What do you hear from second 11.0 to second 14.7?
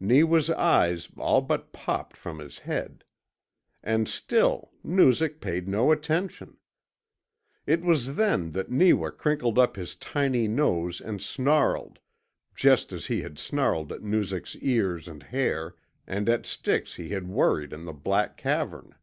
and snarled, just as he had snarled at Noozak's